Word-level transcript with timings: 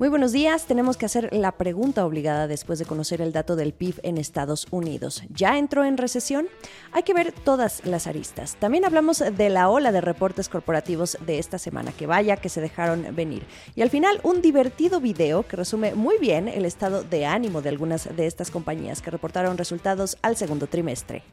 Muy 0.00 0.08
buenos 0.08 0.32
días. 0.32 0.64
Tenemos 0.64 0.96
que 0.96 1.04
hacer 1.04 1.28
la 1.30 1.52
pregunta 1.52 2.06
obligada 2.06 2.48
después 2.48 2.78
de 2.78 2.86
conocer 2.86 3.20
el 3.20 3.32
dato 3.32 3.54
del 3.54 3.74
PIB 3.74 3.96
en 4.02 4.16
Estados 4.16 4.66
Unidos. 4.70 5.22
¿Ya 5.28 5.58
entró 5.58 5.84
en 5.84 5.98
recesión? 5.98 6.46
Hay 6.92 7.02
que 7.02 7.12
ver 7.12 7.32
todas 7.32 7.84
las 7.84 8.06
aristas. 8.06 8.56
También 8.56 8.86
hablamos 8.86 9.18
de 9.18 9.50
la 9.50 9.68
ola 9.68 9.92
de 9.92 10.00
reportes 10.00 10.48
corporativos 10.48 11.18
de 11.26 11.38
esta 11.38 11.58
semana, 11.58 11.92
que 11.92 12.06
vaya 12.06 12.38
que 12.38 12.48
se 12.48 12.62
dejaron 12.62 13.14
venir. 13.14 13.42
Y 13.76 13.82
al 13.82 13.90
final, 13.90 14.20
un 14.22 14.40
divertido 14.40 15.02
video 15.02 15.46
que 15.46 15.56
resume 15.56 15.94
muy 15.94 16.16
bien 16.18 16.48
el 16.48 16.64
estado 16.64 17.02
de 17.02 17.26
ánimo 17.26 17.60
de 17.60 17.68
algunas 17.68 18.08
de 18.16 18.26
estas 18.26 18.50
compañías 18.50 19.02
que 19.02 19.10
reportaron 19.10 19.58
resultados 19.58 20.16
al 20.22 20.34
segundo 20.34 20.66
trimestre. 20.66 21.24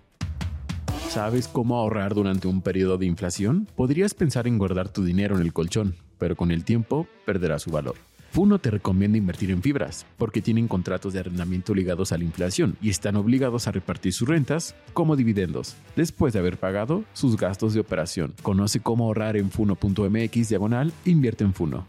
¿Sabes 1.07 1.47
cómo 1.47 1.77
ahorrar 1.77 2.13
durante 2.13 2.49
un 2.49 2.61
periodo 2.61 2.97
de 2.97 3.05
inflación? 3.05 3.65
Podrías 3.77 4.13
pensar 4.13 4.45
en 4.45 4.57
guardar 4.57 4.89
tu 4.89 5.05
dinero 5.05 5.37
en 5.37 5.41
el 5.43 5.53
colchón, 5.53 5.95
pero 6.17 6.35
con 6.35 6.51
el 6.51 6.65
tiempo 6.65 7.07
perderá 7.25 7.59
su 7.59 7.71
valor. 7.71 7.95
Funo 8.31 8.59
te 8.59 8.69
recomienda 8.69 9.17
invertir 9.17 9.51
en 9.51 9.61
fibras, 9.61 10.05
porque 10.17 10.41
tienen 10.41 10.67
contratos 10.67 11.13
de 11.13 11.19
arrendamiento 11.19 11.73
ligados 11.73 12.11
a 12.11 12.17
la 12.17 12.23
inflación 12.23 12.77
y 12.81 12.89
están 12.89 13.15
obligados 13.15 13.67
a 13.67 13.71
repartir 13.71 14.13
sus 14.13 14.27
rentas 14.27 14.75
como 14.93 15.15
dividendos, 15.15 15.75
después 15.95 16.33
de 16.33 16.39
haber 16.39 16.57
pagado 16.57 17.03
sus 17.13 17.37
gastos 17.37 17.73
de 17.73 17.79
operación. 17.79 18.33
Conoce 18.43 18.79
cómo 18.79 19.05
ahorrar 19.05 19.37
en 19.37 19.49
funo.mx 19.49 20.49
diagonal 20.49 20.93
invierte 21.05 21.43
en 21.43 21.53
Funo. 21.53 21.85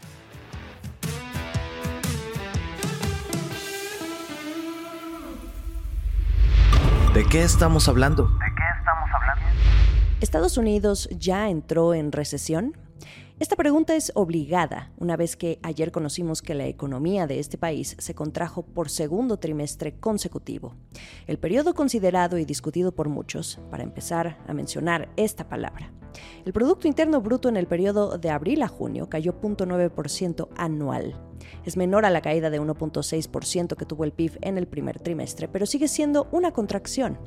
¿De 7.13 7.25
qué 7.25 7.43
estamos 7.43 7.87
hablando? 7.89 8.23
¿De 8.23 8.45
qué 8.55 8.63
estamos 8.79 9.09
hablando? 9.13 9.45
¿Estados 10.21 10.57
Unidos 10.57 11.09
ya 11.11 11.49
entró 11.49 11.93
en 11.93 12.11
recesión? 12.11 12.73
Esta 13.39 13.55
pregunta 13.55 13.95
es 13.95 14.11
obligada, 14.15 14.91
una 14.97 15.15
vez 15.15 15.37
que 15.37 15.59
ayer 15.63 15.93
conocimos 15.93 16.41
que 16.41 16.55
la 16.55 16.65
economía 16.65 17.25
de 17.25 17.39
este 17.39 17.57
país 17.57 17.95
se 17.97 18.13
contrajo 18.13 18.63
por 18.63 18.89
segundo 18.89 19.37
trimestre 19.37 19.97
consecutivo. 19.97 20.75
El 21.25 21.39
periodo 21.39 21.73
considerado 21.73 22.37
y 22.37 22.43
discutido 22.43 22.91
por 22.91 23.07
muchos, 23.07 23.57
para 23.71 23.83
empezar 23.83 24.37
a 24.45 24.53
mencionar 24.53 25.07
esta 25.15 25.47
palabra. 25.47 25.89
El 26.43 26.51
Producto 26.51 26.89
Interno 26.89 27.21
Bruto 27.21 27.47
en 27.47 27.55
el 27.55 27.65
periodo 27.65 28.17
de 28.17 28.29
abril 28.29 28.61
a 28.61 28.67
junio 28.67 29.07
cayó 29.07 29.39
0.9% 29.39 30.49
anual. 30.57 31.28
Es 31.65 31.77
menor 31.77 32.05
a 32.05 32.09
la 32.09 32.21
caída 32.21 32.49
de 32.49 32.61
1.6% 32.61 33.75
que 33.75 33.85
tuvo 33.85 34.03
el 34.03 34.11
PIB 34.11 34.37
en 34.41 34.57
el 34.57 34.67
primer 34.67 34.99
trimestre, 34.99 35.47
pero 35.47 35.65
sigue 35.65 35.87
siendo 35.87 36.27
una 36.31 36.51
contracción. 36.51 37.17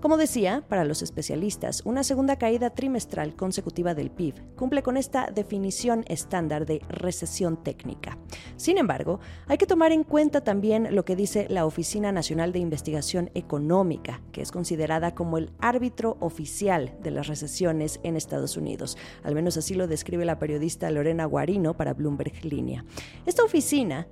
Como 0.00 0.16
decía, 0.16 0.64
para 0.68 0.84
los 0.84 1.02
especialistas, 1.02 1.82
una 1.84 2.02
segunda 2.02 2.36
caída 2.36 2.70
trimestral 2.70 3.36
consecutiva 3.36 3.94
del 3.94 4.10
PIB 4.10 4.34
cumple 4.56 4.82
con 4.82 4.96
esta 4.96 5.30
definición 5.30 6.04
estándar 6.08 6.66
de 6.66 6.80
recesión 6.88 7.62
técnica. 7.62 8.18
Sin 8.56 8.78
embargo, 8.78 9.20
hay 9.46 9.58
que 9.58 9.66
tomar 9.66 9.92
en 9.92 10.02
cuenta 10.02 10.42
también 10.42 10.94
lo 10.94 11.04
que 11.04 11.16
dice 11.16 11.46
la 11.48 11.66
Oficina 11.66 12.10
Nacional 12.10 12.52
de 12.52 12.58
Investigación 12.58 13.30
Económica, 13.34 14.20
que 14.32 14.42
es 14.42 14.50
considerada 14.50 15.14
como 15.14 15.38
el 15.38 15.52
árbitro 15.60 16.16
oficial 16.20 16.96
de 17.02 17.12
las 17.12 17.28
recesiones 17.28 18.00
en 18.02 18.16
Estados 18.16 18.56
Unidos. 18.56 18.98
Al 19.22 19.34
menos 19.34 19.56
así 19.56 19.74
lo 19.74 19.86
describe 19.86 20.24
la 20.24 20.38
periodista 20.38 20.90
Lorena 20.90 21.26
Guarino 21.26 21.74
para 21.74 21.94
Bloomberg 21.94 22.44
Línea. 22.44 22.84
Esta 23.24 23.44
oficina 23.44 23.61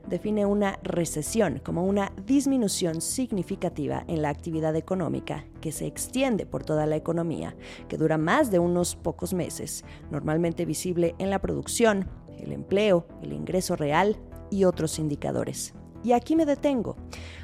define 0.09 0.47
una 0.47 0.79
recesión 0.83 1.61
como 1.65 1.85
una 1.85 2.13
disminución 2.25 3.01
significativa 3.01 4.05
en 4.07 4.23
la 4.23 4.29
actividad 4.29 4.77
económica 4.77 5.45
que 5.61 5.73
se 5.73 5.87
extiende 5.87 6.47
por 6.47 6.65
toda 6.65 6.87
la 6.87 6.97
economía, 6.97 7.57
que 7.89 7.97
dura 7.97 8.17
más 8.17 8.51
de 8.51 8.61
unos 8.61 8.95
pocos 8.95 9.35
meses, 9.35 9.85
normalmente 10.11 10.65
visible 10.65 11.15
en 11.19 11.31
la 11.31 11.41
producción, 11.41 12.09
el 12.39 12.53
empleo, 12.53 13.07
el 13.23 13.33
ingreso 13.33 13.75
real 13.75 14.17
y 14.51 14.65
otros 14.65 14.99
indicadores. 14.99 15.75
Y 16.03 16.13
aquí 16.13 16.37
me 16.37 16.47
detengo. 16.47 16.97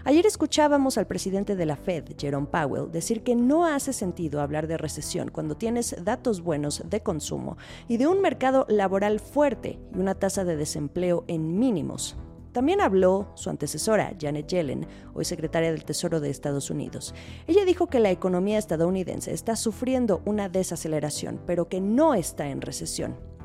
Ayer 0.04 0.24
escuchábamos 0.24 0.98
al 0.98 1.06
presidente 1.06 1.56
de 1.56 1.66
la 1.66 1.76
Fed, 1.76 2.04
Jerome 2.18 2.46
Powell, 2.46 2.90
decir 2.90 3.22
que 3.22 3.34
no 3.36 3.66
hace 3.66 3.92
sentido 3.92 4.40
hablar 4.40 4.66
de 4.66 4.78
recesión 4.78 5.30
cuando 5.30 5.56
tienes 5.56 5.96
datos 6.04 6.40
buenos 6.40 6.82
de 6.88 7.02
consumo 7.02 7.58
y 7.88 7.96
de 7.98 8.06
un 8.06 8.20
mercado 8.20 8.66
laboral 8.68 9.20
fuerte 9.20 9.78
y 9.94 9.98
una 9.98 10.14
tasa 10.14 10.44
de 10.44 10.56
desempleo 10.56 11.24
en 11.28 11.58
mínimos. 11.58 12.16
También 12.52 12.80
habló 12.80 13.32
su 13.34 13.50
antecesora, 13.50 14.14
Janet 14.18 14.46
Yellen, 14.46 14.86
hoy 15.12 15.26
secretaria 15.26 15.70
del 15.70 15.84
Tesoro 15.84 16.20
de 16.20 16.30
Estados 16.30 16.70
Unidos. 16.70 17.14
Ella 17.46 17.66
dijo 17.66 17.88
que 17.88 18.00
la 18.00 18.10
economía 18.10 18.56
estadounidense 18.56 19.34
está 19.34 19.56
sufriendo 19.56 20.22
una 20.24 20.48
desaceleración, 20.48 21.38
pero 21.46 21.68
que 21.68 21.82
no 21.82 22.14
está 22.14 22.48
en 22.48 22.62
recesión. 22.62 23.35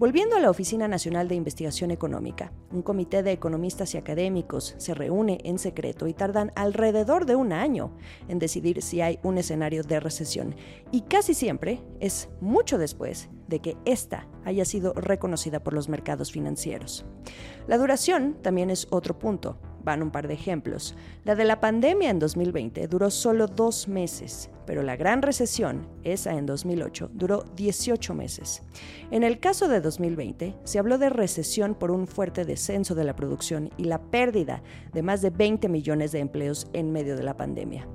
Volviendo 0.00 0.34
a 0.34 0.40
la 0.40 0.48
Oficina 0.48 0.88
Nacional 0.88 1.28
de 1.28 1.34
Investigación 1.34 1.90
Económica, 1.90 2.54
un 2.72 2.80
comité 2.80 3.22
de 3.22 3.32
economistas 3.32 3.92
y 3.92 3.98
académicos 3.98 4.74
se 4.78 4.94
reúne 4.94 5.40
en 5.44 5.58
secreto 5.58 6.06
y 6.06 6.14
tardan 6.14 6.52
alrededor 6.56 7.26
de 7.26 7.36
un 7.36 7.52
año 7.52 7.94
en 8.26 8.38
decidir 8.38 8.80
si 8.80 9.02
hay 9.02 9.18
un 9.22 9.36
escenario 9.36 9.82
de 9.82 10.00
recesión. 10.00 10.54
Y 10.90 11.02
casi 11.02 11.34
siempre 11.34 11.82
es 12.00 12.30
mucho 12.40 12.78
después 12.78 13.28
de 13.46 13.60
que 13.60 13.76
ésta 13.84 14.26
haya 14.46 14.64
sido 14.64 14.94
reconocida 14.94 15.62
por 15.62 15.74
los 15.74 15.90
mercados 15.90 16.32
financieros. 16.32 17.04
La 17.66 17.76
duración 17.76 18.38
también 18.40 18.70
es 18.70 18.88
otro 18.90 19.18
punto. 19.18 19.58
Van 19.84 20.02
un 20.02 20.10
par 20.10 20.28
de 20.28 20.34
ejemplos. 20.34 20.94
La 21.24 21.34
de 21.34 21.44
la 21.44 21.60
pandemia 21.60 22.10
en 22.10 22.18
2020 22.18 22.86
duró 22.88 23.10
solo 23.10 23.46
dos 23.46 23.88
meses, 23.88 24.50
pero 24.66 24.82
la 24.82 24.96
gran 24.96 25.22
recesión, 25.22 25.86
esa 26.04 26.36
en 26.36 26.46
2008, 26.46 27.10
duró 27.12 27.44
18 27.56 28.14
meses. 28.14 28.62
En 29.10 29.22
el 29.22 29.40
caso 29.40 29.68
de 29.68 29.80
2020, 29.80 30.56
se 30.64 30.78
habló 30.78 30.98
de 30.98 31.10
recesión 31.10 31.74
por 31.74 31.90
un 31.90 32.06
fuerte 32.06 32.44
descenso 32.44 32.94
de 32.94 33.04
la 33.04 33.16
producción 33.16 33.70
y 33.76 33.84
la 33.84 34.00
pérdida 34.00 34.62
de 34.92 35.02
más 35.02 35.22
de 35.22 35.30
20 35.30 35.68
millones 35.68 36.12
de 36.12 36.20
empleos 36.20 36.68
en 36.72 36.92
medio 36.92 37.16
de 37.16 37.22
la 37.22 37.36
pandemia. 37.36 37.88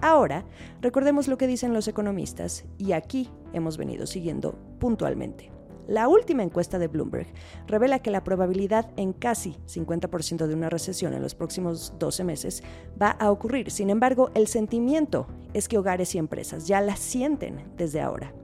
Ahora, 0.00 0.44
recordemos 0.80 1.26
lo 1.26 1.38
que 1.38 1.48
dicen 1.48 1.74
los 1.74 1.88
economistas 1.88 2.64
y 2.78 2.92
aquí 2.92 3.30
hemos 3.52 3.76
venido 3.76 4.06
siguiendo 4.06 4.56
puntualmente. 4.78 5.57
La 5.88 6.06
última 6.06 6.42
encuesta 6.42 6.78
de 6.78 6.86
Bloomberg 6.86 7.26
revela 7.66 8.00
que 8.00 8.10
la 8.10 8.22
probabilidad 8.22 8.90
en 8.98 9.14
casi 9.14 9.56
50% 9.66 10.46
de 10.46 10.54
una 10.54 10.68
recesión 10.68 11.14
en 11.14 11.22
los 11.22 11.34
próximos 11.34 11.94
12 11.98 12.24
meses 12.24 12.62
va 13.00 13.12
a 13.12 13.30
ocurrir. 13.30 13.70
Sin 13.70 13.88
embargo, 13.88 14.30
el 14.34 14.48
sentimiento 14.48 15.26
es 15.54 15.66
que 15.66 15.78
hogares 15.78 16.14
y 16.14 16.18
empresas 16.18 16.66
ya 16.66 16.82
la 16.82 16.94
sienten 16.96 17.72
desde 17.78 18.02
ahora. 18.02 18.34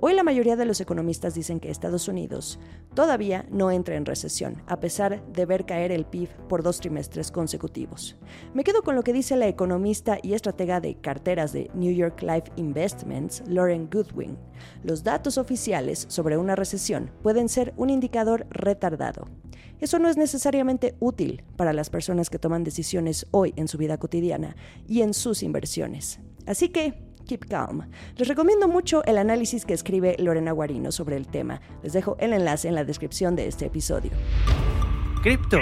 Hoy 0.00 0.14
la 0.14 0.22
mayoría 0.22 0.54
de 0.54 0.64
los 0.64 0.80
economistas 0.80 1.34
dicen 1.34 1.58
que 1.58 1.70
Estados 1.70 2.06
Unidos 2.06 2.60
todavía 2.94 3.44
no 3.50 3.72
entra 3.72 3.96
en 3.96 4.06
recesión, 4.06 4.62
a 4.68 4.78
pesar 4.78 5.26
de 5.32 5.44
ver 5.44 5.66
caer 5.66 5.90
el 5.90 6.04
PIB 6.04 6.28
por 6.48 6.62
dos 6.62 6.78
trimestres 6.78 7.32
consecutivos. 7.32 8.16
Me 8.54 8.62
quedo 8.62 8.82
con 8.82 8.94
lo 8.94 9.02
que 9.02 9.12
dice 9.12 9.34
la 9.34 9.48
economista 9.48 10.18
y 10.22 10.34
estratega 10.34 10.80
de 10.80 10.94
carteras 10.94 11.52
de 11.52 11.68
New 11.74 11.92
York 11.92 12.22
Life 12.22 12.52
Investments, 12.54 13.42
Lauren 13.48 13.90
Goodwin. 13.90 14.38
Los 14.84 15.02
datos 15.02 15.36
oficiales 15.36 16.06
sobre 16.08 16.36
una 16.36 16.54
recesión 16.54 17.10
pueden 17.24 17.48
ser 17.48 17.74
un 17.76 17.90
indicador 17.90 18.46
retardado. 18.50 19.26
Eso 19.80 19.98
no 19.98 20.08
es 20.08 20.16
necesariamente 20.16 20.94
útil 21.00 21.42
para 21.56 21.72
las 21.72 21.90
personas 21.90 22.30
que 22.30 22.38
toman 22.38 22.62
decisiones 22.62 23.26
hoy 23.32 23.52
en 23.56 23.66
su 23.66 23.78
vida 23.78 23.98
cotidiana 23.98 24.54
y 24.86 25.02
en 25.02 25.12
sus 25.12 25.42
inversiones. 25.42 26.20
Así 26.46 26.68
que 26.68 27.07
Keep 27.28 27.46
Calm. 27.48 27.88
Les 28.16 28.26
recomiendo 28.26 28.66
mucho 28.66 29.04
el 29.04 29.18
análisis 29.18 29.64
que 29.64 29.74
escribe 29.74 30.16
Lorena 30.18 30.50
Guarino 30.50 30.90
sobre 30.90 31.16
el 31.16 31.28
tema. 31.28 31.60
Les 31.84 31.92
dejo 31.92 32.16
el 32.18 32.32
enlace 32.32 32.66
en 32.66 32.74
la 32.74 32.84
descripción 32.84 33.36
de 33.36 33.46
este 33.46 33.66
episodio. 33.66 34.10
Cripto. 35.22 35.58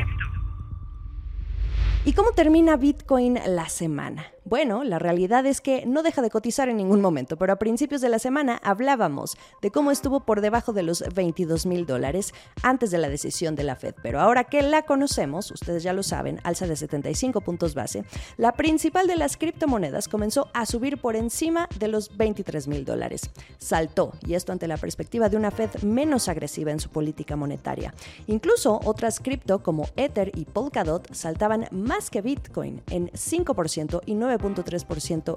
¿Y 2.05 2.13
cómo 2.13 2.31
termina 2.33 2.77
Bitcoin 2.77 3.39
la 3.47 3.69
semana? 3.69 4.25
Bueno, 4.49 4.85
la 4.85 5.01
realidad 5.01 5.45
es 5.45 5.61
que 5.61 5.85
no 5.87 6.05
deja 6.05 6.23
de 6.23 6.31
cotizar 6.31 6.69
en 6.69 6.77
ningún 6.77 7.01
momento, 7.01 7.37
pero 7.37 7.53
a 7.53 7.59
principios 7.59 8.01
de 8.01 8.09
la 8.09 8.21
semana 8.21 8.61
hablábamos 8.63 9.37
de 9.61 9.73
cómo 9.73 9.91
estuvo 9.91 10.21
por 10.21 10.41
debajo 10.41 10.73
de 10.73 10.85
los 10.85 11.03
22 11.17 11.67
mil 11.67 11.85
dólares 11.85 12.33
antes 12.63 12.93
de 12.93 12.99
la 12.99 13.09
decisión 13.09 13.57
de 13.57 13.65
la 13.65 13.75
Fed. 13.75 13.97
Pero 14.05 14.21
ahora 14.21 14.45
que 14.45 14.63
la 14.63 14.83
conocemos, 14.83 15.51
ustedes 15.51 15.83
ya 15.83 15.93
lo 15.93 16.05
saben, 16.05 16.39
alza 16.45 16.69
de 16.69 16.77
75 16.77 17.41
puntos 17.41 17.75
base, 17.75 18.05
la 18.37 18.53
principal 18.53 19.09
de 19.09 19.17
las 19.17 19.37
criptomonedas 19.37 20.07
comenzó 20.07 20.49
a 20.55 20.65
subir 20.65 20.99
por 20.99 21.17
encima 21.17 21.69
de 21.81 21.89
los 21.89 22.17
23 22.17 22.69
mil 22.69 22.85
dólares. 22.85 23.31
Saltó, 23.59 24.13
y 24.25 24.35
esto 24.35 24.53
ante 24.53 24.69
la 24.69 24.77
perspectiva 24.77 25.29
de 25.29 25.39
una 25.39 25.51
Fed 25.51 25.83
menos 25.83 26.29
agresiva 26.29 26.71
en 26.71 26.79
su 26.79 26.89
política 26.91 27.35
monetaria. 27.35 27.93
Incluso 28.29 28.81
otras 28.85 29.19
cripto 29.19 29.65
como 29.65 29.89
Ether 29.97 30.31
y 30.37 30.45
Polkadot 30.45 31.13
saltaban 31.13 31.67
más 31.73 32.11
que 32.11 32.23
Bitcoin 32.23 32.81
en 32.91 33.11
5% 33.11 34.03
y 34.07 34.15
9% 34.15 34.36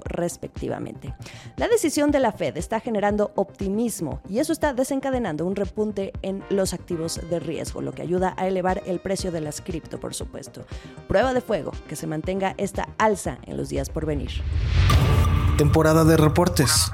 respectivamente. 0.04 1.14
La 1.56 1.68
decisión 1.68 2.10
de 2.10 2.20
la 2.20 2.32
Fed 2.32 2.56
está 2.56 2.80
generando 2.80 3.32
optimismo 3.34 4.20
y 4.28 4.38
eso 4.38 4.52
está 4.52 4.72
desencadenando 4.72 5.46
un 5.46 5.56
repunte 5.56 6.12
en 6.22 6.42
los 6.50 6.74
activos 6.74 7.20
de 7.28 7.40
riesgo, 7.40 7.82
lo 7.82 7.92
que 7.92 8.02
ayuda 8.02 8.34
a 8.36 8.46
elevar 8.46 8.82
el 8.86 9.00
precio 9.00 9.32
de 9.32 9.40
las 9.40 9.60
cripto, 9.60 10.00
por 10.00 10.14
supuesto. 10.14 10.64
Prueba 11.08 11.34
de 11.34 11.40
fuego 11.40 11.72
que 11.88 11.96
se 11.96 12.06
mantenga 12.06 12.54
esta 12.58 12.88
alza 12.98 13.38
en 13.46 13.56
los 13.56 13.68
días 13.68 13.90
por 13.90 14.06
venir. 14.06 14.30
Temporada 15.56 16.04
de 16.04 16.16
reportes. 16.16 16.90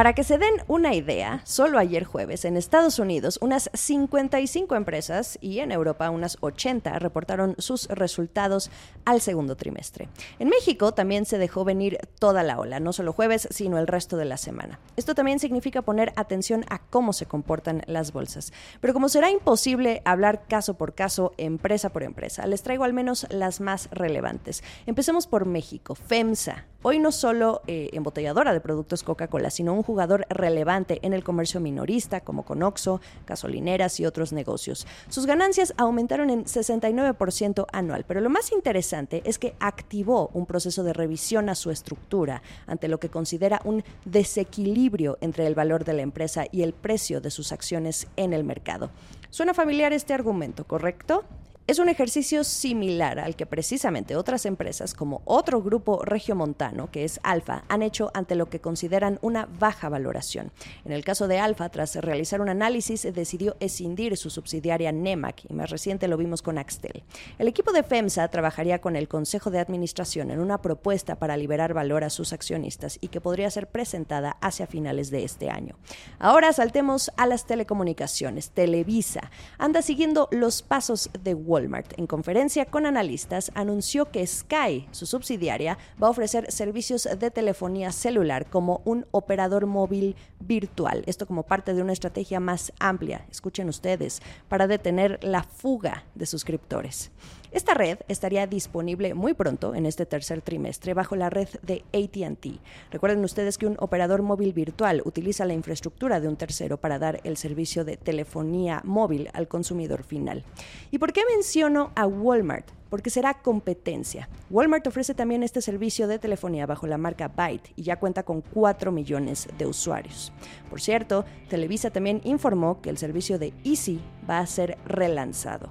Para 0.00 0.14
que 0.14 0.24
se 0.24 0.38
den 0.38 0.54
una 0.66 0.94
idea, 0.94 1.42
solo 1.44 1.78
ayer 1.78 2.04
jueves 2.04 2.46
en 2.46 2.56
Estados 2.56 2.98
Unidos 2.98 3.38
unas 3.42 3.68
55 3.74 4.74
empresas 4.74 5.36
y 5.42 5.58
en 5.58 5.72
Europa 5.72 6.08
unas 6.08 6.38
80 6.40 6.98
reportaron 6.98 7.54
sus 7.58 7.86
resultados 7.88 8.70
al 9.04 9.20
segundo 9.20 9.58
trimestre. 9.58 10.08
En 10.38 10.48
México 10.48 10.94
también 10.94 11.26
se 11.26 11.36
dejó 11.36 11.66
venir 11.66 11.98
toda 12.18 12.42
la 12.42 12.58
ola, 12.58 12.80
no 12.80 12.94
solo 12.94 13.12
jueves, 13.12 13.46
sino 13.50 13.76
el 13.76 13.86
resto 13.86 14.16
de 14.16 14.24
la 14.24 14.38
semana. 14.38 14.80
Esto 14.96 15.14
también 15.14 15.38
significa 15.38 15.82
poner 15.82 16.14
atención 16.16 16.64
a 16.70 16.78
cómo 16.78 17.12
se 17.12 17.26
comportan 17.26 17.82
las 17.84 18.14
bolsas. 18.14 18.54
Pero 18.80 18.94
como 18.94 19.10
será 19.10 19.30
imposible 19.30 20.00
hablar 20.06 20.46
caso 20.48 20.78
por 20.78 20.94
caso, 20.94 21.34
empresa 21.36 21.90
por 21.90 22.04
empresa, 22.04 22.46
les 22.46 22.62
traigo 22.62 22.84
al 22.84 22.94
menos 22.94 23.26
las 23.28 23.60
más 23.60 23.90
relevantes. 23.90 24.64
Empecemos 24.86 25.26
por 25.26 25.44
México, 25.44 25.94
FEMSA. 25.94 26.64
Hoy 26.82 26.98
no 26.98 27.12
solo 27.12 27.60
eh, 27.66 27.90
embotelladora 27.92 28.54
de 28.54 28.60
productos 28.62 29.02
Coca-Cola, 29.02 29.50
sino 29.50 29.74
un 29.74 29.82
jugador 29.82 30.24
relevante 30.30 30.98
en 31.02 31.12
el 31.12 31.22
comercio 31.22 31.60
minorista, 31.60 32.22
como 32.22 32.46
Conoxo, 32.46 33.02
gasolineras 33.26 34.00
y 34.00 34.06
otros 34.06 34.32
negocios. 34.32 34.86
Sus 35.10 35.26
ganancias 35.26 35.74
aumentaron 35.76 36.30
en 36.30 36.46
69% 36.46 37.66
anual, 37.70 38.06
pero 38.08 38.22
lo 38.22 38.30
más 38.30 38.50
interesante 38.50 39.20
es 39.26 39.38
que 39.38 39.54
activó 39.60 40.30
un 40.32 40.46
proceso 40.46 40.82
de 40.82 40.94
revisión 40.94 41.50
a 41.50 41.54
su 41.54 41.70
estructura 41.70 42.40
ante 42.66 42.88
lo 42.88 42.98
que 42.98 43.10
considera 43.10 43.60
un 43.64 43.84
desequilibrio 44.06 45.18
entre 45.20 45.46
el 45.46 45.54
valor 45.54 45.84
de 45.84 45.92
la 45.92 46.00
empresa 46.00 46.46
y 46.50 46.62
el 46.62 46.72
precio 46.72 47.20
de 47.20 47.30
sus 47.30 47.52
acciones 47.52 48.08
en 48.16 48.32
el 48.32 48.42
mercado. 48.42 48.90
Suena 49.28 49.52
familiar 49.52 49.92
este 49.92 50.14
argumento, 50.14 50.66
¿correcto? 50.66 51.24
Es 51.70 51.78
un 51.78 51.88
ejercicio 51.88 52.42
similar 52.42 53.20
al 53.20 53.36
que 53.36 53.46
precisamente 53.46 54.16
otras 54.16 54.44
empresas 54.44 54.92
como 54.92 55.22
otro 55.24 55.62
grupo 55.62 56.04
regiomontano, 56.04 56.90
que 56.90 57.04
es 57.04 57.20
Alfa, 57.22 57.62
han 57.68 57.82
hecho 57.82 58.10
ante 58.12 58.34
lo 58.34 58.50
que 58.50 58.60
consideran 58.60 59.20
una 59.22 59.46
baja 59.46 59.88
valoración. 59.88 60.50
En 60.84 60.90
el 60.90 61.04
caso 61.04 61.28
de 61.28 61.38
Alfa, 61.38 61.68
tras 61.68 61.94
realizar 61.94 62.40
un 62.40 62.48
análisis, 62.48 63.06
decidió 63.14 63.54
escindir 63.60 64.16
su 64.16 64.30
subsidiaria 64.30 64.90
NEMAC 64.90 65.44
y 65.48 65.54
más 65.54 65.70
reciente 65.70 66.08
lo 66.08 66.16
vimos 66.16 66.42
con 66.42 66.58
Axtel. 66.58 67.04
El 67.38 67.46
equipo 67.46 67.70
de 67.70 67.84
FEMSA 67.84 68.26
trabajaría 68.26 68.80
con 68.80 68.96
el 68.96 69.06
Consejo 69.06 69.52
de 69.52 69.60
Administración 69.60 70.32
en 70.32 70.40
una 70.40 70.60
propuesta 70.62 71.20
para 71.20 71.36
liberar 71.36 71.72
valor 71.72 72.02
a 72.02 72.10
sus 72.10 72.32
accionistas 72.32 72.98
y 73.00 73.06
que 73.06 73.20
podría 73.20 73.48
ser 73.48 73.68
presentada 73.68 74.38
hacia 74.40 74.66
finales 74.66 75.12
de 75.12 75.22
este 75.22 75.50
año. 75.50 75.76
Ahora 76.18 76.52
saltemos 76.52 77.12
a 77.16 77.28
las 77.28 77.46
telecomunicaciones. 77.46 78.50
Televisa 78.50 79.30
anda 79.56 79.82
siguiendo 79.82 80.26
los 80.32 80.62
pasos 80.62 81.10
de 81.22 81.34
Wall 81.34 81.59
Walmart, 81.60 81.98
en 81.98 82.06
conferencia 82.06 82.64
con 82.64 82.86
analistas, 82.86 83.52
anunció 83.54 84.10
que 84.10 84.26
Sky, 84.26 84.88
su 84.90 85.06
subsidiaria, 85.06 85.78
va 86.02 86.06
a 86.06 86.10
ofrecer 86.10 86.50
servicios 86.50 87.08
de 87.18 87.30
telefonía 87.30 87.92
celular 87.92 88.48
como 88.48 88.80
un 88.84 89.06
operador 89.10 89.66
móvil 89.66 90.16
virtual. 90.40 91.02
Esto 91.06 91.26
como 91.26 91.42
parte 91.42 91.74
de 91.74 91.82
una 91.82 91.92
estrategia 91.92 92.40
más 92.40 92.72
amplia, 92.78 93.26
escuchen 93.30 93.68
ustedes, 93.68 94.22
para 94.48 94.66
detener 94.66 95.22
la 95.22 95.42
fuga 95.42 96.04
de 96.14 96.26
suscriptores. 96.26 97.10
Esta 97.52 97.74
red 97.74 97.98
estaría 98.06 98.46
disponible 98.46 99.12
muy 99.14 99.34
pronto 99.34 99.74
en 99.74 99.84
este 99.84 100.06
tercer 100.06 100.40
trimestre 100.40 100.94
bajo 100.94 101.16
la 101.16 101.30
red 101.30 101.48
de 101.62 101.82
ATT. 101.92 102.60
Recuerden 102.92 103.24
ustedes 103.24 103.58
que 103.58 103.66
un 103.66 103.76
operador 103.80 104.22
móvil 104.22 104.52
virtual 104.52 105.02
utiliza 105.04 105.44
la 105.44 105.54
infraestructura 105.54 106.20
de 106.20 106.28
un 106.28 106.36
tercero 106.36 106.76
para 106.76 107.00
dar 107.00 107.20
el 107.24 107.36
servicio 107.36 107.84
de 107.84 107.96
telefonía 107.96 108.82
móvil 108.84 109.30
al 109.32 109.48
consumidor 109.48 110.04
final. 110.04 110.44
¿Y 110.92 110.98
por 110.98 111.12
qué 111.12 111.22
menciono 111.28 111.90
a 111.96 112.06
Walmart? 112.06 112.70
porque 112.90 113.08
será 113.08 113.34
competencia. 113.34 114.28
Walmart 114.50 114.84
ofrece 114.88 115.14
también 115.14 115.44
este 115.44 115.62
servicio 115.62 116.08
de 116.08 116.18
telefonía 116.18 116.66
bajo 116.66 116.88
la 116.88 116.98
marca 116.98 117.28
Byte 117.28 117.72
y 117.76 117.84
ya 117.84 118.00
cuenta 118.00 118.24
con 118.24 118.40
4 118.42 118.90
millones 118.90 119.48
de 119.56 119.66
usuarios. 119.66 120.32
Por 120.68 120.80
cierto, 120.80 121.24
Televisa 121.48 121.90
también 121.90 122.20
informó 122.24 122.82
que 122.82 122.90
el 122.90 122.98
servicio 122.98 123.38
de 123.38 123.54
Easy 123.62 124.00
va 124.28 124.40
a 124.40 124.46
ser 124.46 124.76
relanzado. 124.84 125.70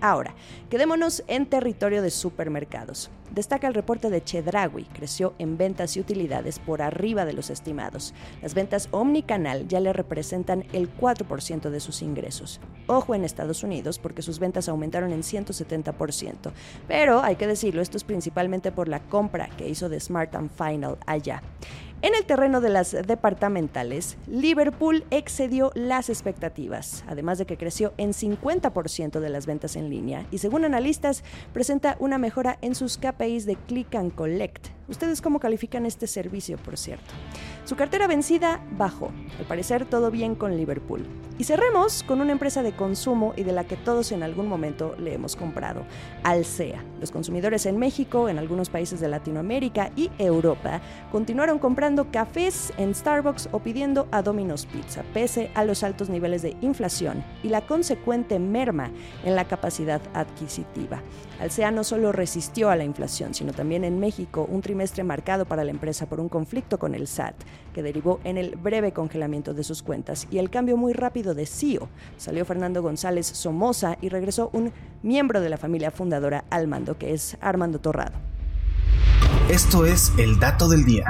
Ahora, 0.00 0.34
quedémonos 0.70 1.22
en 1.26 1.46
territorio 1.46 2.02
de 2.02 2.10
supermercados. 2.10 3.10
Destaca 3.30 3.68
el 3.68 3.74
reporte 3.74 4.10
de 4.10 4.24
Chedraui, 4.24 4.84
creció 4.84 5.34
en 5.38 5.56
ventas 5.56 5.96
y 5.96 6.00
utilidades 6.00 6.58
por 6.58 6.82
arriba 6.82 7.24
de 7.24 7.32
los 7.32 7.50
estimados. 7.50 8.12
Las 8.42 8.54
ventas 8.54 8.88
omnicanal 8.90 9.68
ya 9.68 9.78
le 9.78 9.92
representan 9.92 10.64
el 10.72 10.92
4% 10.96 11.70
de 11.70 11.80
sus 11.80 12.02
ingresos. 12.02 12.60
Ojo 12.86 13.14
en 13.14 13.24
Estados 13.24 13.62
Unidos 13.62 13.98
porque 13.98 14.22
sus 14.22 14.38
ventas 14.38 14.68
aumentaron 14.68 15.12
en 15.12 15.20
170%. 15.20 16.50
Pero 16.88 17.20
hay 17.22 17.36
que 17.36 17.46
decirlo, 17.46 17.82
esto 17.82 17.96
es 17.96 18.04
principalmente 18.04 18.72
por 18.72 18.88
la 18.88 19.00
compra 19.00 19.48
que 19.56 19.68
hizo 19.68 19.88
de 19.88 20.00
Smart 20.00 20.34
and 20.34 20.50
Final 20.50 20.98
allá. 21.06 21.42
En 22.02 22.14
el 22.14 22.24
terreno 22.24 22.62
de 22.62 22.70
las 22.70 22.92
departamentales, 22.92 24.16
Liverpool 24.26 25.04
excedió 25.10 25.70
las 25.74 26.08
expectativas, 26.08 27.04
además 27.06 27.36
de 27.36 27.44
que 27.44 27.58
creció 27.58 27.92
en 27.98 28.12
50% 28.12 29.20
de 29.20 29.28
las 29.28 29.44
ventas 29.44 29.76
en 29.76 29.90
línea 29.90 30.24
y 30.30 30.38
según 30.38 30.64
analistas 30.64 31.22
presenta 31.52 31.96
una 32.00 32.16
mejora 32.16 32.56
en 32.62 32.74
sus 32.74 32.96
KPIs 32.96 33.44
de 33.44 33.56
Click 33.56 33.94
and 33.96 34.14
Collect. 34.14 34.68
¿Ustedes 34.88 35.20
cómo 35.20 35.40
califican 35.40 35.84
este 35.84 36.06
servicio, 36.06 36.56
por 36.56 36.78
cierto? 36.78 37.12
Su 37.66 37.76
cartera 37.76 38.06
vencida 38.06 38.64
bajó. 38.78 39.12
Al 39.40 39.46
parecer 39.46 39.86
todo 39.86 40.10
bien 40.10 40.34
con 40.34 40.54
Liverpool. 40.54 41.06
Y 41.38 41.44
cerremos 41.44 42.02
con 42.02 42.20
una 42.20 42.32
empresa 42.32 42.62
de 42.62 42.72
consumo 42.72 43.32
y 43.34 43.44
de 43.44 43.52
la 43.52 43.64
que 43.64 43.78
todos 43.78 44.12
en 44.12 44.22
algún 44.22 44.46
momento 44.46 44.94
le 44.98 45.14
hemos 45.14 45.34
comprado, 45.34 45.84
Alsea. 46.22 46.84
Los 47.00 47.10
consumidores 47.10 47.64
en 47.64 47.78
México, 47.78 48.28
en 48.28 48.38
algunos 48.38 48.68
países 48.68 49.00
de 49.00 49.08
Latinoamérica 49.08 49.92
y 49.96 50.10
Europa 50.18 50.82
continuaron 51.10 51.58
comprando 51.58 52.10
cafés 52.10 52.74
en 52.76 52.94
Starbucks 52.94 53.48
o 53.52 53.60
pidiendo 53.60 54.06
a 54.10 54.20
Domino's 54.20 54.66
Pizza, 54.66 55.02
pese 55.14 55.50
a 55.54 55.64
los 55.64 55.82
altos 55.82 56.10
niveles 56.10 56.42
de 56.42 56.58
inflación 56.60 57.24
y 57.42 57.48
la 57.48 57.66
consecuente 57.66 58.38
merma 58.38 58.90
en 59.24 59.34
la 59.34 59.46
capacidad 59.46 60.02
adquisitiva. 60.12 61.00
Alsea 61.40 61.70
no 61.70 61.84
solo 61.84 62.12
resistió 62.12 62.68
a 62.68 62.76
la 62.76 62.84
inflación, 62.84 63.32
sino 63.32 63.54
también 63.54 63.84
en 63.84 63.98
México 63.98 64.46
un 64.50 64.60
trimestre 64.60 65.04
marcado 65.04 65.46
para 65.46 65.64
la 65.64 65.70
empresa 65.70 66.04
por 66.04 66.20
un 66.20 66.28
conflicto 66.28 66.78
con 66.78 66.94
el 66.94 67.06
SAT, 67.06 67.36
que 67.72 67.82
derivó 67.82 68.20
en 68.24 68.36
el 68.36 68.56
breve 68.56 68.92
congelamiento 68.92 69.29
de 69.30 69.62
sus 69.62 69.82
cuentas 69.82 70.26
y 70.30 70.38
el 70.38 70.50
cambio 70.50 70.76
muy 70.76 70.92
rápido 70.92 71.34
de 71.34 71.46
CEO. 71.46 71.88
Salió 72.16 72.44
Fernando 72.44 72.82
González 72.82 73.26
Somoza 73.26 73.96
y 74.00 74.08
regresó 74.08 74.50
un 74.52 74.72
miembro 75.02 75.40
de 75.40 75.48
la 75.48 75.56
familia 75.56 75.92
fundadora 75.92 76.44
al 76.50 76.66
mando, 76.66 76.98
que 76.98 77.14
es 77.14 77.36
Armando 77.40 77.78
Torrado. 77.78 78.12
Esto 79.48 79.86
es 79.86 80.12
el 80.18 80.40
dato 80.40 80.68
del 80.68 80.84
día. 80.84 81.04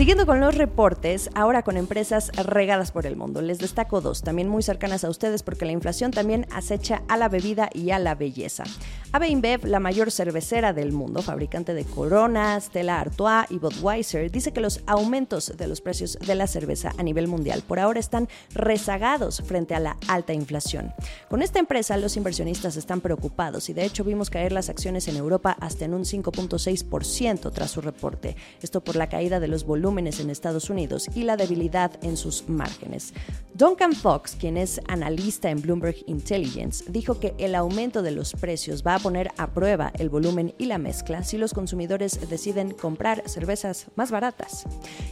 Siguiendo 0.00 0.24
con 0.24 0.40
los 0.40 0.54
reportes, 0.54 1.28
ahora 1.34 1.62
con 1.62 1.76
empresas 1.76 2.32
regadas 2.46 2.90
por 2.90 3.04
el 3.04 3.16
mundo. 3.16 3.42
Les 3.42 3.58
destaco 3.58 4.00
dos, 4.00 4.22
también 4.22 4.48
muy 4.48 4.62
cercanas 4.62 5.04
a 5.04 5.10
ustedes 5.10 5.42
porque 5.42 5.66
la 5.66 5.72
inflación 5.72 6.10
también 6.10 6.46
acecha 6.52 7.02
a 7.06 7.18
la 7.18 7.28
bebida 7.28 7.68
y 7.74 7.90
a 7.90 7.98
la 7.98 8.14
belleza. 8.14 8.64
AB 9.12 9.24
InBev, 9.24 9.66
la 9.66 9.78
mayor 9.78 10.10
cervecera 10.10 10.72
del 10.72 10.92
mundo, 10.92 11.20
fabricante 11.20 11.74
de 11.74 11.84
Corona, 11.84 12.58
Stella 12.58 12.98
Artois 12.98 13.50
y 13.50 13.58
Budweiser, 13.58 14.30
dice 14.30 14.52
que 14.52 14.62
los 14.62 14.80
aumentos 14.86 15.52
de 15.58 15.66
los 15.66 15.82
precios 15.82 16.16
de 16.18 16.34
la 16.34 16.46
cerveza 16.46 16.94
a 16.96 17.02
nivel 17.02 17.28
mundial 17.28 17.62
por 17.66 17.78
ahora 17.78 18.00
están 18.00 18.26
rezagados 18.54 19.42
frente 19.42 19.74
a 19.74 19.80
la 19.80 19.98
alta 20.08 20.32
inflación. 20.32 20.94
Con 21.28 21.42
esta 21.42 21.58
empresa 21.58 21.98
los 21.98 22.16
inversionistas 22.16 22.78
están 22.78 23.02
preocupados 23.02 23.68
y 23.68 23.74
de 23.74 23.84
hecho 23.84 24.04
vimos 24.04 24.30
caer 24.30 24.52
las 24.52 24.70
acciones 24.70 25.08
en 25.08 25.16
Europa 25.16 25.54
hasta 25.60 25.84
en 25.84 25.92
un 25.92 26.04
5.6% 26.04 27.52
tras 27.52 27.70
su 27.70 27.82
reporte. 27.82 28.36
Esto 28.62 28.82
por 28.82 28.96
la 28.96 29.10
caída 29.10 29.40
de 29.40 29.48
los 29.48 29.64
volúmenes 29.64 29.89
en 29.98 30.30
Estados 30.30 30.70
Unidos 30.70 31.08
y 31.14 31.24
la 31.24 31.36
debilidad 31.36 31.92
en 32.02 32.16
sus 32.16 32.48
márgenes. 32.48 33.12
Duncan 33.60 33.92
Fox, 33.92 34.36
quien 34.40 34.56
es 34.56 34.80
analista 34.88 35.50
en 35.50 35.60
Bloomberg 35.60 35.96
Intelligence, 36.06 36.82
dijo 36.88 37.20
que 37.20 37.34
el 37.36 37.54
aumento 37.54 38.00
de 38.00 38.10
los 38.10 38.32
precios 38.32 38.82
va 38.82 38.94
a 38.94 38.98
poner 38.98 39.32
a 39.36 39.48
prueba 39.48 39.92
el 39.98 40.08
volumen 40.08 40.54
y 40.56 40.64
la 40.64 40.78
mezcla 40.78 41.22
si 41.22 41.36
los 41.36 41.52
consumidores 41.52 42.30
deciden 42.30 42.70
comprar 42.70 43.22
cervezas 43.28 43.88
más 43.96 44.10
baratas. 44.10 44.64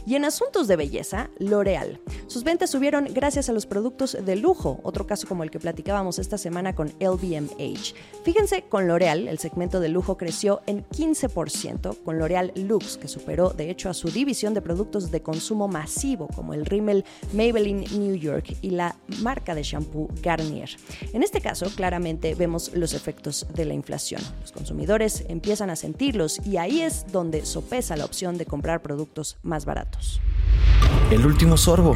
Y 0.07 0.15
en 0.15 0.25
asuntos 0.25 0.67
de 0.67 0.77
belleza, 0.77 1.29
L'Oreal. 1.37 1.99
Sus 2.25 2.43
ventas 2.43 2.71
subieron 2.71 3.05
gracias 3.13 3.49
a 3.49 3.53
los 3.53 3.67
productos 3.67 4.17
de 4.19 4.35
lujo, 4.35 4.79
otro 4.81 5.05
caso 5.05 5.27
como 5.27 5.43
el 5.43 5.51
que 5.51 5.59
platicábamos 5.59 6.17
esta 6.17 6.39
semana 6.39 6.73
con 6.73 6.87
LVMH. 6.99 7.93
Fíjense, 8.23 8.63
con 8.63 8.87
L'Oreal 8.87 9.27
el 9.27 9.37
segmento 9.37 9.79
de 9.79 9.89
lujo 9.89 10.17
creció 10.17 10.61
en 10.65 10.83
15%, 10.87 11.97
con 12.03 12.17
L'Oreal 12.17 12.51
Lux, 12.55 12.97
que 12.97 13.07
superó 13.07 13.51
de 13.51 13.69
hecho 13.69 13.91
a 13.91 13.93
su 13.93 14.09
división 14.09 14.55
de 14.55 14.63
productos 14.63 15.11
de 15.11 15.21
consumo 15.21 15.67
masivo 15.67 16.27
como 16.29 16.55
el 16.55 16.65
Rimmel 16.65 17.05
Maybelline 17.33 17.85
New 17.91 18.15
York 18.15 18.38
y 18.61 18.71
la 18.71 18.95
marca 19.21 19.55
de 19.55 19.63
shampoo 19.63 20.09
Garnier. 20.21 20.69
En 21.13 21.23
este 21.23 21.41
caso, 21.41 21.67
claramente 21.75 22.35
vemos 22.35 22.71
los 22.73 22.93
efectos 22.93 23.47
de 23.53 23.65
la 23.65 23.73
inflación. 23.73 24.21
Los 24.41 24.51
consumidores 24.51 25.25
empiezan 25.27 25.69
a 25.69 25.75
sentirlos 25.75 26.39
y 26.45 26.57
ahí 26.57 26.81
es 26.81 27.05
donde 27.11 27.45
sopesa 27.45 27.95
la 27.95 28.05
opción 28.05 28.37
de 28.37 28.45
comprar 28.45 28.81
productos 28.81 29.37
más 29.43 29.65
baratos. 29.65 30.21
El 31.11 31.25
último 31.25 31.57
sorbo. 31.57 31.95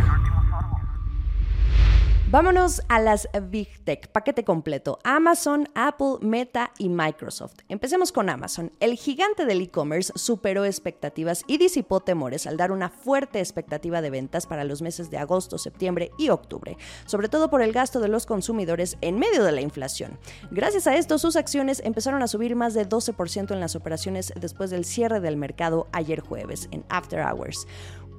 Vámonos 2.34 2.82
a 2.90 3.00
las 3.00 3.30
Big 3.52 3.84
Tech, 3.84 4.08
paquete 4.08 4.44
completo. 4.44 4.98
Amazon, 5.04 5.70
Apple, 5.76 6.16
Meta 6.22 6.72
y 6.80 6.90
Microsoft. 6.90 7.60
Empecemos 7.70 8.12
con 8.12 8.28
Amazon. 8.28 8.72
El 8.80 8.96
gigante 8.96 9.46
del 9.46 9.62
e-commerce 9.62 10.12
superó 10.16 10.66
expectativas 10.66 11.44
y 11.46 11.60
disipó 11.60 12.00
temores 12.00 12.48
al 12.48 12.58
dar 12.58 12.72
una 12.72 12.90
fuerte 12.90 13.38
expectativa 13.38 14.02
de 14.02 14.10
ventas 14.10 14.48
para 14.48 14.64
los 14.64 14.82
meses 14.82 15.12
de 15.12 15.20
agosto, 15.20 15.60
septiembre 15.60 16.10
y 16.18 16.30
octubre, 16.30 16.76
sobre 17.06 17.30
todo 17.30 17.52
por 17.52 17.62
el 17.62 17.72
gasto 17.72 18.00
de 18.00 18.08
los 18.08 18.26
consumidores 18.26 18.98
en 19.02 19.20
medio 19.20 19.44
de 19.44 19.52
la 19.52 19.62
inflación. 19.62 20.18
Gracias 20.50 20.88
a 20.88 20.96
esto, 20.96 21.20
sus 21.20 21.36
acciones 21.36 21.84
empezaron 21.86 22.24
a 22.24 22.28
subir 22.28 22.56
más 22.56 22.74
de 22.74 22.90
12% 22.90 23.52
en 23.52 23.60
las 23.60 23.76
operaciones 23.76 24.34
después 24.36 24.72
del 24.72 24.86
cierre 24.86 25.20
del 25.20 25.38
mercado 25.38 25.86
ayer 25.92 26.20
jueves 26.22 26.68
en 26.72 26.84
After 26.90 27.24
Hours. 27.24 27.68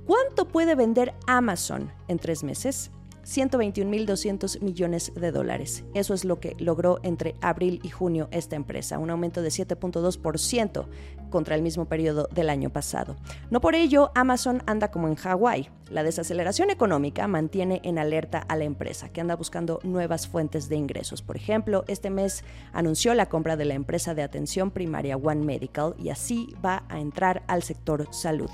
¿Cuánto 0.06 0.46
puede 0.46 0.76
vender 0.76 1.14
Amazon 1.26 1.90
en 2.06 2.20
tres 2.20 2.44
meses? 2.44 2.92
121.200 3.24 4.60
millones 4.60 5.12
de 5.14 5.32
dólares. 5.32 5.84
Eso 5.94 6.14
es 6.14 6.24
lo 6.24 6.40
que 6.40 6.56
logró 6.58 7.00
entre 7.02 7.34
abril 7.40 7.80
y 7.82 7.90
junio 7.90 8.28
esta 8.30 8.56
empresa, 8.56 8.98
un 8.98 9.10
aumento 9.10 9.42
de 9.42 9.48
7.2% 9.48 10.86
contra 11.30 11.56
el 11.56 11.62
mismo 11.62 11.86
periodo 11.86 12.28
del 12.32 12.48
año 12.48 12.70
pasado. 12.70 13.16
No 13.50 13.60
por 13.60 13.74
ello, 13.74 14.12
Amazon 14.14 14.62
anda 14.66 14.90
como 14.90 15.08
en 15.08 15.16
Hawái. 15.16 15.68
La 15.90 16.02
desaceleración 16.02 16.70
económica 16.70 17.26
mantiene 17.28 17.80
en 17.84 17.98
alerta 17.98 18.38
a 18.38 18.56
la 18.56 18.64
empresa, 18.64 19.08
que 19.08 19.20
anda 19.20 19.36
buscando 19.36 19.80
nuevas 19.82 20.28
fuentes 20.28 20.68
de 20.68 20.76
ingresos. 20.76 21.22
Por 21.22 21.36
ejemplo, 21.36 21.84
este 21.88 22.10
mes 22.10 22.44
anunció 22.72 23.14
la 23.14 23.28
compra 23.28 23.56
de 23.56 23.64
la 23.64 23.74
empresa 23.74 24.14
de 24.14 24.22
atención 24.22 24.70
primaria 24.70 25.16
One 25.16 25.44
Medical 25.44 25.94
y 25.98 26.10
así 26.10 26.54
va 26.64 26.84
a 26.88 27.00
entrar 27.00 27.42
al 27.48 27.62
sector 27.62 28.08
salud. 28.12 28.50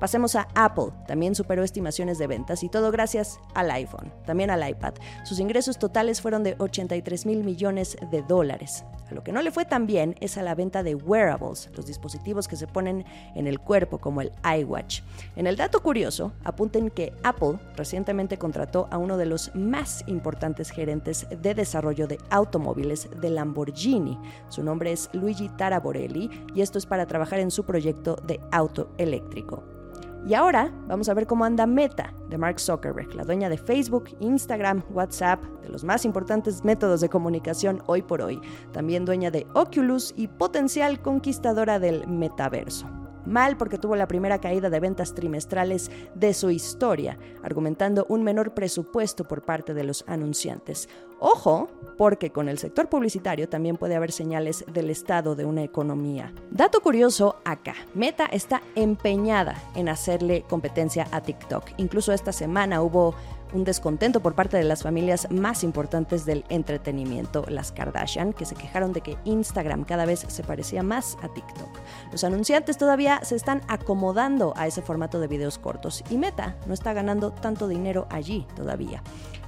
Pasemos 0.00 0.36
a 0.36 0.48
Apple. 0.54 0.90
También 1.06 1.34
superó 1.34 1.64
estimaciones 1.64 2.18
de 2.18 2.26
ventas 2.26 2.62
y 2.62 2.68
todo 2.68 2.90
gracias 2.90 3.40
al 3.54 3.70
iPhone, 3.70 4.12
también 4.24 4.50
al 4.50 4.68
iPad. 4.68 4.94
Sus 5.24 5.40
ingresos 5.40 5.78
totales 5.78 6.20
fueron 6.20 6.42
de 6.42 6.56
83 6.58 7.26
mil 7.26 7.44
millones 7.44 7.96
de 8.10 8.22
dólares. 8.22 8.84
A 9.10 9.14
lo 9.14 9.24
que 9.24 9.32
no 9.32 9.40
le 9.40 9.50
fue 9.50 9.64
tan 9.64 9.86
bien 9.86 10.16
es 10.20 10.36
a 10.36 10.42
la 10.42 10.54
venta 10.54 10.82
de 10.82 10.94
wearables, 10.94 11.70
los 11.74 11.86
dispositivos 11.86 12.46
que 12.46 12.56
se 12.56 12.66
ponen 12.66 13.06
en 13.34 13.46
el 13.46 13.58
cuerpo 13.58 13.98
como 13.98 14.20
el 14.20 14.32
iWatch. 14.60 15.00
En 15.34 15.46
el 15.46 15.56
dato 15.56 15.80
curioso, 15.80 16.32
apunten 16.44 16.90
que 16.90 17.14
Apple 17.22 17.58
recientemente 17.74 18.38
contrató 18.38 18.86
a 18.90 18.98
uno 18.98 19.16
de 19.16 19.26
los 19.26 19.54
más 19.54 20.04
importantes 20.06 20.70
gerentes 20.70 21.26
de 21.30 21.54
desarrollo 21.54 22.06
de 22.06 22.18
automóviles 22.30 23.08
de 23.20 23.30
Lamborghini. 23.30 24.18
Su 24.50 24.62
nombre 24.62 24.92
es 24.92 25.08
Luigi 25.12 25.48
Taraborelli 25.48 26.30
y 26.54 26.60
esto 26.60 26.78
es 26.78 26.84
para 26.84 27.06
trabajar 27.06 27.38
en 27.38 27.50
su 27.50 27.64
proyecto 27.64 28.16
de 28.16 28.40
auto 28.52 28.90
eléctrico. 28.98 29.77
Y 30.26 30.34
ahora 30.34 30.72
vamos 30.86 31.08
a 31.08 31.14
ver 31.14 31.26
cómo 31.26 31.44
anda 31.44 31.66
Meta 31.66 32.12
de 32.28 32.38
Mark 32.38 32.60
Zuckerberg, 32.60 33.14
la 33.14 33.24
dueña 33.24 33.48
de 33.48 33.56
Facebook, 33.56 34.10
Instagram, 34.20 34.82
WhatsApp, 34.90 35.42
de 35.62 35.68
los 35.68 35.84
más 35.84 36.04
importantes 36.04 36.64
métodos 36.64 37.00
de 37.00 37.08
comunicación 37.08 37.82
hoy 37.86 38.02
por 38.02 38.22
hoy, 38.22 38.40
también 38.72 39.04
dueña 39.04 39.30
de 39.30 39.46
Oculus 39.54 40.12
y 40.16 40.28
potencial 40.28 41.00
conquistadora 41.00 41.78
del 41.78 42.06
metaverso 42.06 42.86
mal 43.28 43.56
porque 43.56 43.78
tuvo 43.78 43.94
la 43.94 44.08
primera 44.08 44.40
caída 44.40 44.70
de 44.70 44.80
ventas 44.80 45.14
trimestrales 45.14 45.90
de 46.14 46.34
su 46.34 46.50
historia, 46.50 47.18
argumentando 47.42 48.06
un 48.08 48.24
menor 48.24 48.54
presupuesto 48.54 49.24
por 49.28 49.42
parte 49.42 49.74
de 49.74 49.84
los 49.84 50.02
anunciantes. 50.08 50.88
Ojo, 51.20 51.68
porque 51.96 52.30
con 52.30 52.48
el 52.48 52.58
sector 52.58 52.88
publicitario 52.88 53.48
también 53.48 53.76
puede 53.76 53.96
haber 53.96 54.12
señales 54.12 54.64
del 54.72 54.88
estado 54.88 55.34
de 55.34 55.44
una 55.44 55.64
economía. 55.64 56.32
Dato 56.50 56.80
curioso 56.80 57.36
acá, 57.44 57.74
Meta 57.92 58.26
está 58.26 58.62
empeñada 58.76 59.56
en 59.74 59.88
hacerle 59.88 60.44
competencia 60.48 61.08
a 61.10 61.20
TikTok. 61.20 61.64
Incluso 61.76 62.12
esta 62.12 62.32
semana 62.32 62.82
hubo 62.82 63.16
un 63.52 63.64
descontento 63.64 64.20
por 64.20 64.34
parte 64.34 64.56
de 64.56 64.64
las 64.64 64.82
familias 64.82 65.28
más 65.30 65.64
importantes 65.64 66.24
del 66.24 66.44
entretenimiento, 66.50 67.44
las 67.48 67.72
Kardashian, 67.72 68.32
que 68.32 68.44
se 68.44 68.54
quejaron 68.54 68.92
de 68.92 69.00
que 69.00 69.16
Instagram 69.24 69.84
cada 69.84 70.06
vez 70.06 70.24
se 70.28 70.42
parecía 70.44 70.82
más 70.82 71.16
a 71.22 71.28
TikTok. 71.28 71.70
Los 72.12 72.24
anunciantes 72.24 72.78
todavía 72.78 73.20
se 73.24 73.36
están 73.36 73.62
acomodando 73.68 74.52
a 74.56 74.66
ese 74.66 74.82
formato 74.82 75.18
de 75.18 75.28
videos 75.28 75.58
cortos 75.58 76.04
y 76.10 76.18
Meta 76.18 76.56
no 76.66 76.74
está 76.74 76.92
ganando 76.92 77.32
tanto 77.32 77.68
dinero 77.68 78.06
allí 78.10 78.46
todavía. 78.54 79.02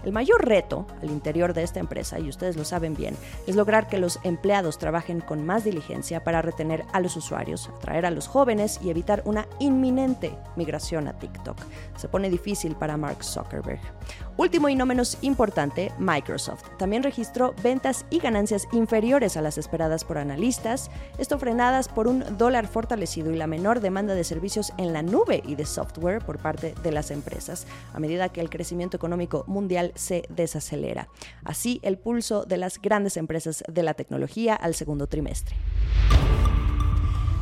El 0.04 0.12
mayor 0.12 0.46
reto 0.46 0.86
al 1.02 1.10
interior 1.10 1.52
de 1.52 1.62
esta 1.62 1.80
empresa, 1.80 2.18
y 2.18 2.28
ustedes 2.28 2.56
lo 2.56 2.64
saben 2.64 2.94
bien, 2.94 3.16
es 3.46 3.56
lograr 3.56 3.86
que 3.86 3.98
los 3.98 4.18
empleados 4.22 4.78
trabajen 4.78 5.20
con 5.20 5.44
más 5.44 5.64
diligencia 5.64 6.24
para 6.24 6.42
retener 6.42 6.84
a 6.92 7.00
los 7.00 7.16
usuarios, 7.16 7.68
atraer 7.68 8.06
a 8.06 8.10
los 8.10 8.26
jóvenes 8.26 8.80
y 8.82 8.90
evitar 8.90 9.22
una 9.24 9.46
inminente 9.58 10.36
migración 10.56 11.08
a 11.08 11.18
TikTok. 11.18 11.56
Se 11.96 12.08
pone 12.08 12.30
difícil 12.30 12.76
para 12.76 12.96
Mark 12.96 13.22
Zuckerberg. 13.22 13.80
Último 14.36 14.70
y 14.70 14.74
no 14.74 14.86
menos 14.86 15.18
importante, 15.20 15.92
Microsoft. 15.98 16.64
También 16.78 17.02
registró 17.02 17.54
ventas 17.62 18.06
y 18.08 18.20
ganancias 18.20 18.66
inferiores 18.72 19.36
a 19.36 19.42
las 19.42 19.58
esperadas 19.58 20.04
por 20.04 20.16
analistas, 20.16 20.90
esto 21.18 21.38
frenadas 21.38 21.88
por 21.88 22.08
un 22.08 22.24
dólar 22.38 22.66
fortalecido 22.66 23.30
y 23.32 23.36
la 23.36 23.46
menor 23.46 23.80
demanda 23.80 24.14
de 24.14 24.24
servicios 24.24 24.72
en 24.78 24.94
la 24.94 25.02
nube 25.02 25.42
y 25.46 25.56
de 25.56 25.66
software 25.66 26.24
por 26.24 26.38
parte 26.38 26.74
de 26.82 26.92
las 26.92 27.10
empresas, 27.10 27.66
a 27.92 28.00
medida 28.00 28.30
que 28.30 28.40
el 28.40 28.48
crecimiento 28.48 28.96
económico 28.96 29.44
mundial 29.46 29.89
se 29.94 30.24
desacelera. 30.28 31.08
Así 31.44 31.80
el 31.82 31.98
pulso 31.98 32.44
de 32.44 32.56
las 32.56 32.80
grandes 32.80 33.16
empresas 33.16 33.64
de 33.68 33.82
la 33.82 33.94
tecnología 33.94 34.54
al 34.54 34.74
segundo 34.74 35.06
trimestre. 35.06 35.56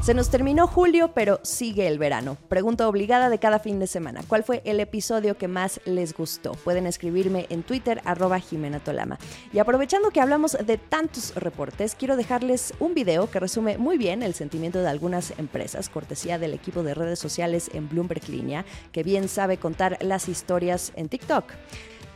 Se 0.00 0.14
nos 0.14 0.30
terminó 0.30 0.66
julio, 0.66 1.10
pero 1.12 1.40
sigue 1.42 1.86
el 1.86 1.98
verano. 1.98 2.38
Pregunta 2.48 2.88
obligada 2.88 3.28
de 3.28 3.38
cada 3.38 3.58
fin 3.58 3.78
de 3.78 3.86
semana. 3.86 4.22
¿Cuál 4.26 4.42
fue 4.42 4.62
el 4.64 4.80
episodio 4.80 5.36
que 5.36 5.48
más 5.48 5.82
les 5.84 6.14
gustó? 6.14 6.52
Pueden 6.52 6.86
escribirme 6.86 7.46
en 7.50 7.62
Twitter, 7.62 8.00
arroba 8.04 8.38
Jimena 8.38 8.78
Tolama. 8.78 9.18
Y 9.52 9.58
aprovechando 9.58 10.10
que 10.10 10.20
hablamos 10.22 10.56
de 10.64 10.78
tantos 10.78 11.34
reportes, 11.34 11.94
quiero 11.94 12.16
dejarles 12.16 12.72
un 12.78 12.94
video 12.94 13.28
que 13.28 13.40
resume 13.40 13.76
muy 13.76 13.98
bien 13.98 14.22
el 14.22 14.32
sentimiento 14.34 14.80
de 14.80 14.88
algunas 14.88 15.38
empresas, 15.38 15.90
cortesía 15.90 16.38
del 16.38 16.54
equipo 16.54 16.82
de 16.82 16.94
redes 16.94 17.18
sociales 17.18 17.68
en 17.74 17.88
Bloomberg 17.88 18.28
Línea, 18.30 18.64
que 18.92 19.02
bien 19.02 19.28
sabe 19.28 19.58
contar 19.58 19.98
las 20.00 20.28
historias 20.28 20.92
en 20.96 21.08
TikTok. 21.08 21.52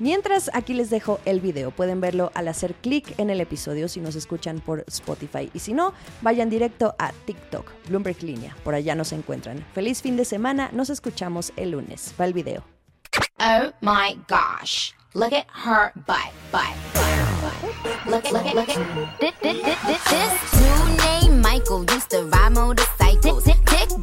Mientras, 0.02 0.50
aquí 0.52 0.74
les 0.74 0.90
dejo 0.90 1.20
el 1.24 1.40
video. 1.40 1.70
Pueden 1.70 2.00
verlo 2.00 2.32
al 2.34 2.48
hacer 2.48 2.74
clic 2.74 3.14
en 3.18 3.30
el 3.30 3.40
episodio 3.40 3.86
si 3.86 4.00
nos 4.00 4.16
escuchan 4.16 4.58
por 4.58 4.84
Spotify. 4.88 5.48
Y 5.54 5.60
si 5.60 5.74
no, 5.74 5.94
vayan 6.22 6.50
directo 6.50 6.96
a 6.98 7.12
TikTok, 7.24 7.70
Bloomberg 7.88 8.20
Línea. 8.20 8.56
Por 8.64 8.74
allá 8.74 8.96
nos 8.96 9.12
encuentran. 9.12 9.64
Feliz 9.72 10.02
fin 10.02 10.16
de 10.16 10.24
semana. 10.24 10.70
Nos 10.72 10.90
escuchamos 10.90 11.52
el 11.54 11.70
lunes. 11.70 12.16
Va 12.20 12.24
el 12.24 12.32
video. 12.32 12.64
Oh 13.38 13.70
my 13.80 14.18
gosh. 14.26 14.92
Look 15.14 15.32
at 15.32 15.46
her 15.54 15.92
butt, 16.04 16.32
butt, 16.50 16.74
Look, 18.06 18.24
look, 18.32 18.54
look 18.54 18.68
at 18.70 19.20
this, 19.20 19.34
this, 19.40 19.62
this, 19.62 19.78
this, 19.86 20.10
this. 20.10 21.28
Michael 21.30 21.84
used 21.94 22.10
to 22.10 22.24
ride 22.24 22.54
motorcycles. 22.54 23.44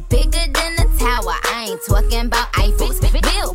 Bigger 0.08 0.46
than 0.50 0.72
a 0.78 0.98
tower. 0.98 1.36
I 1.44 1.66
ain't 1.68 1.80
talking 1.86 2.24
about 2.24 2.50
Eiffels. 2.54 3.00
Bill, 3.20 3.54